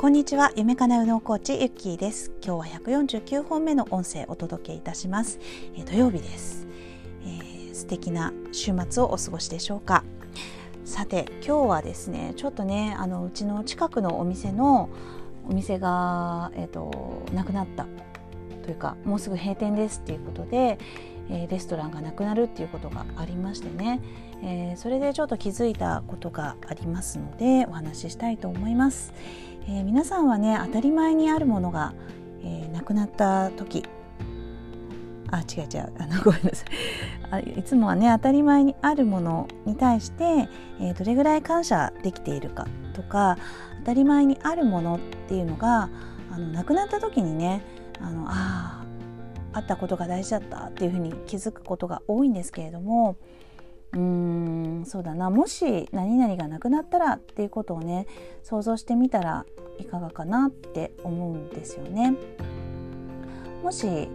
[0.00, 0.50] こんにちは。
[0.56, 2.32] 夢かなうのコーチゆっきーです。
[2.42, 5.38] 今日は149本目の音声お届けいたします、
[5.76, 6.66] えー、土曜日です、
[7.22, 10.02] えー、素敵な週末をお過ごしでしょうか。
[10.86, 14.88] さて今日はですねちょっとねあのうちの近くのお店の
[15.46, 17.86] お店がえっ、ー、となくなった。
[18.62, 20.78] というかもうすぐ閉店ですっていうことで、
[21.28, 24.00] えー、レストランがなくなるっていうことがありましてね、
[24.42, 29.12] えー、それでちょっと気づいたことがありますのでお話ししたいと思います。
[29.68, 31.92] えー、皆さんはね当たり前にあるものが、
[32.42, 33.84] えー、なくなった時。
[35.32, 35.92] あ違う違う。
[35.98, 36.68] あの ごめんなさい。
[37.30, 40.48] あいつもはね当たり前にあるものに対して、
[40.80, 43.38] えー、どれぐらい感謝できているかとか
[43.80, 45.88] 当たり前にあるものっていうのが
[46.32, 47.62] あのなくなった時にね
[48.00, 48.84] あのあ
[49.52, 53.16] あったことが大事だったっていうふうに気づくことが多いんですけれども
[53.92, 54.00] うん
[54.90, 58.08] そうだなもし何々がなくなったらっていうことをね
[58.42, 59.46] 想像してみたら
[59.78, 62.14] いかがかなって思うんですよね。
[63.62, 64.08] もし、え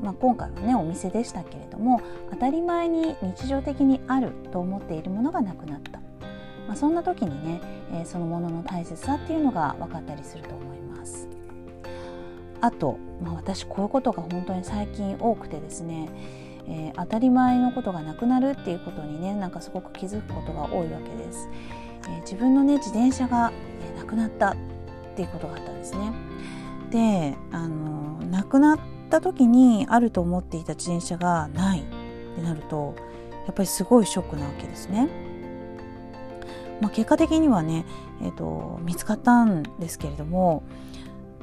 [0.00, 6.00] ー、まあ、今回はねお店でしたけれども当たり前に日常的にあると思っているものがなくなった、
[6.66, 7.60] まあ、そんな時にね、
[7.92, 11.28] えー、そのものの大切さっていうのが分かったりすると思います。
[12.60, 16.08] あと、まあ、私こういうことが本当に最近多くてですね
[16.68, 21.48] えー、当たり前のことがなくなるっていうことにねなんかすごく気づくことが多いわけです。
[22.04, 24.56] えー、自分のね自転車が、えー、なくなったっ
[25.14, 26.12] ていうことがあったんですね。
[26.90, 28.78] であのなくなっ
[29.10, 31.84] た時にあると思っていた自転車がないっ
[32.36, 32.94] てなると
[33.46, 35.08] やっぱりすごいショックなわけですね。
[36.80, 37.86] まあ、結果的にはね、
[38.22, 40.62] えーと、見つかったんですけれども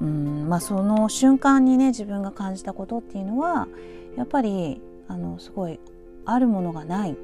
[0.00, 3.68] うんまあ、その瞬間にね自分が感じたことっていうのは
[4.16, 5.78] やっぱりあのすごい
[6.24, 7.16] あるものがないっ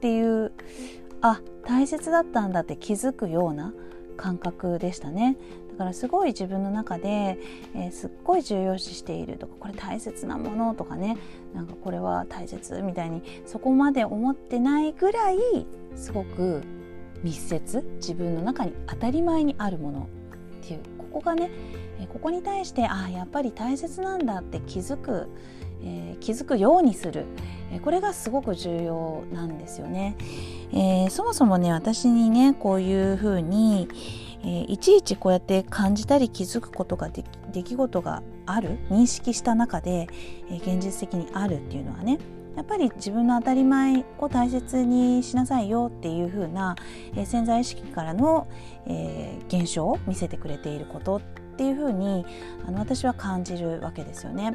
[0.00, 0.52] ていう
[1.20, 3.72] あ大切だったんだって気づくような
[4.16, 5.36] 感覚でしたね。
[5.72, 7.38] だからすごい自分の中で、
[7.74, 11.16] えー、すっごい重要視しているとかこれ大切なものとかね
[11.54, 15.38] なんかこれは大切みたいにそこまで思ってないぐらい
[15.94, 16.62] すごく
[17.22, 20.08] 密接自分の中に当たり前にあるもの
[20.62, 21.50] っていうここがね
[22.12, 25.28] ここに対してああやっぱり大切なんだって気づく
[25.82, 27.24] えー、気づくようにする、
[27.72, 30.16] えー、これがすごく重要なんですよね。
[30.72, 33.88] えー、そもそもね私にねこういうふうに、
[34.42, 40.08] えいちいちこうやって感じたり気づくことができ出来事がある認識した中で、
[40.50, 42.18] え現実的にあるっていうのはね
[42.56, 46.76] やっぱり自分の当たり前を大切にしなさいよっていう風な、
[47.24, 48.48] 潜在意識からの、
[49.48, 51.20] 現象を見せてくれていることっ
[51.56, 52.24] ていう風に
[52.66, 54.54] あの私は感じるわけですよね。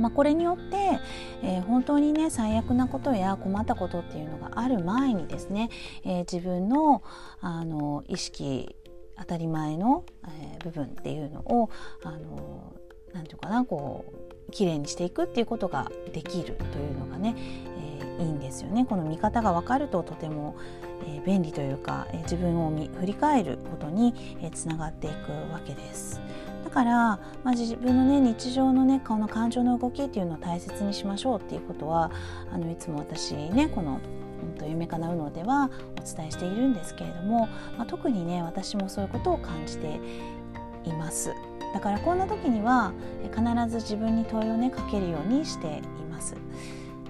[0.00, 0.98] まあ、これによって、
[1.42, 5.68] えー、本当にね最悪なことや困ったことっていうのがある前にですね、
[6.04, 7.02] えー、自分の
[7.40, 8.74] あの意識
[9.18, 11.70] 当たり前の、えー、部分っていうのを
[12.02, 12.74] あの
[13.12, 14.04] なんていうかなこ
[14.48, 17.34] うきれいにしていくっていうことができるというのがね、
[18.00, 18.84] えー、いいんですよね。
[18.84, 20.56] この見方が分かるととても、
[21.02, 26.20] えー、便利というか、えー、自分を振り返ることに、えー、つながっていくわけです。
[26.64, 32.12] だから、まあ、自分のね日常のねこの感情の動きっていうのを大切にしましょうっていうことは
[32.52, 33.98] あのいつも私ねこの
[34.42, 40.00] 「うんと、夢かなうの」ではお伝えしているんですけれども、まあ、特にね私もそういうことを感じて
[40.84, 41.34] います。
[41.74, 46.36] だからこんな時には必ず自分に問いをねかけるようにしています。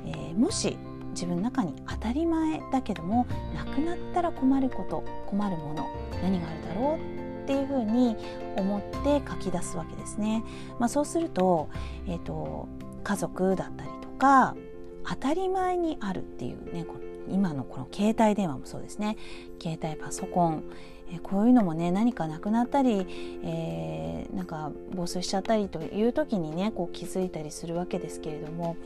[0.07, 0.77] えー、もし
[1.21, 5.87] 自分の中に当たり前だけどもなくなったら困ること困るもの
[6.23, 8.17] 何があるだろうっていうふうに
[8.57, 10.43] 思って書き出すわけですね。
[10.79, 11.69] まあ、そうすると,、
[12.07, 12.69] えーと、
[13.05, 14.57] 家族だったりとか
[15.05, 16.87] 当たり前にあるっていうね
[17.33, 19.17] 今のこの携帯電話もそうですね。
[19.61, 20.65] 携帯パソコン。
[21.13, 23.07] えこういうのもね何かなくなったり、
[23.43, 28.77] えー、なんか防水しちゃったりという時にねこう気づいたりするわけですけれども。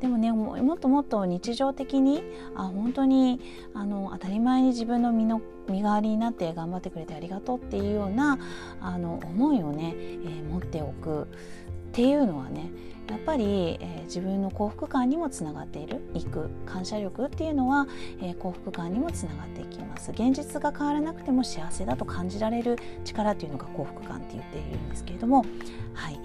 [0.00, 2.22] でもねもっともっと日常的に
[2.54, 3.38] あ本当に
[3.74, 8.38] あの当たり前に自分の身の身代わりになって頑張ってくれてありがとうっていうような
[8.80, 11.28] あの思いをね、えー、持っておく。
[11.90, 12.70] っていうのはね
[13.10, 17.88] やっぱり、えー、自分の幸福感にもつながっている行く感謝力っていうのは、
[18.22, 20.12] えー、幸福感にもつながっていきます。
[20.12, 25.44] 現実が変わらなくても幸せだと感じられる力っていうのが幸福感って言っているんですけれども
[25.92, 26.20] はい。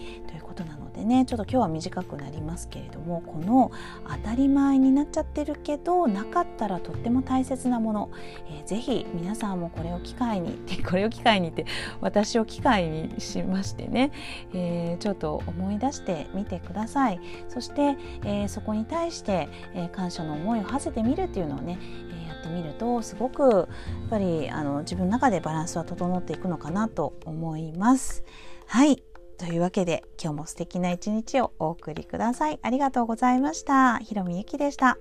[1.05, 1.25] ね。
[1.25, 3.71] ちょっと今日は短くなりますけれどもこの
[4.07, 8.11] 当たり前になっちゃってるけどなかったらとっても大切なもの、
[8.49, 11.65] えー、ぜひ皆さんもこれを機会に これを機会にって
[12.01, 14.11] 私を機会にしましてね、
[14.53, 17.19] えー、ちょっと思い出してみてください。
[17.49, 21.77] そして、えー、そこに対して、えー、感謝の思いを馳せてみるっていうのをね、
[22.11, 23.61] えー、やってってみるとすごくや
[24.05, 28.23] っぱりあの自分の中でバランスは整っていくのかなと思います。
[28.67, 29.03] はい。
[29.37, 32.59] というわけで今日も素敵な一日をお送りください。
[32.61, 33.99] ありがとうございました。
[33.99, 34.97] ひろみゆきでした。